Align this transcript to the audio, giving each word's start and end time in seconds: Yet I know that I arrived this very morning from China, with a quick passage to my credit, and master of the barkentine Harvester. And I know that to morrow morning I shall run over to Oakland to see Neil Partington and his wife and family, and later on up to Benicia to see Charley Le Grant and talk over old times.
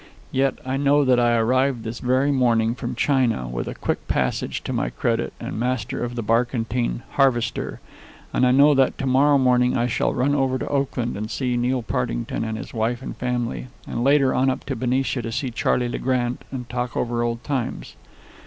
Yet 0.31 0.57
I 0.65 0.77
know 0.77 1.05
that 1.05 1.19
I 1.19 1.35
arrived 1.37 1.83
this 1.83 1.99
very 1.99 2.31
morning 2.31 2.73
from 2.73 2.95
China, 2.95 3.47
with 3.47 3.67
a 3.67 3.75
quick 3.75 4.07
passage 4.07 4.63
to 4.63 4.73
my 4.73 4.89
credit, 4.89 5.31
and 5.39 5.59
master 5.59 6.03
of 6.03 6.15
the 6.15 6.23
barkentine 6.23 7.03
Harvester. 7.11 7.79
And 8.33 8.43
I 8.43 8.49
know 8.49 8.73
that 8.73 8.97
to 8.97 9.05
morrow 9.05 9.37
morning 9.37 9.77
I 9.77 9.85
shall 9.85 10.11
run 10.15 10.33
over 10.33 10.57
to 10.57 10.67
Oakland 10.69 11.13
to 11.13 11.29
see 11.29 11.55
Neil 11.55 11.83
Partington 11.83 12.43
and 12.43 12.57
his 12.57 12.73
wife 12.73 13.03
and 13.03 13.15
family, 13.15 13.67
and 13.85 14.03
later 14.03 14.33
on 14.33 14.49
up 14.49 14.63
to 14.65 14.75
Benicia 14.75 15.21
to 15.21 15.31
see 15.31 15.51
Charley 15.51 15.87
Le 15.87 15.99
Grant 15.99 16.45
and 16.51 16.67
talk 16.67 16.97
over 16.97 17.21
old 17.21 17.43
times. 17.43 17.95